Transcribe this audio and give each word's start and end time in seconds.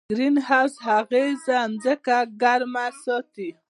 د 0.03 0.03
ګرین 0.11 0.35
هاوس 0.47 0.75
اغېز 0.97 1.35
ځمکه 1.47 2.17
ګرمه 2.41 2.85
ساتي. 3.03 3.49